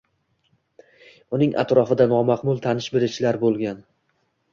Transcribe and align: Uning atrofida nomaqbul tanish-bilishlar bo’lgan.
Uning 1.37 1.53
atrofida 1.63 2.07
nomaqbul 2.13 2.61
tanish-bilishlar 2.63 3.39
bo’lgan. 3.45 3.85